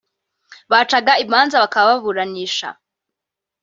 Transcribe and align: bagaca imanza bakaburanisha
bagaca 0.69 1.11
imanza 1.23 1.55
bakaburanisha 1.63 2.67